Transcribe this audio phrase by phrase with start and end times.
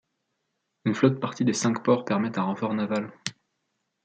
[0.85, 3.11] Une flotte partie des Cinq-Ports permet un renfort naval.